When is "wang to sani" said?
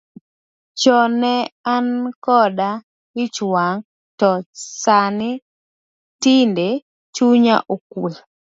3.53-5.31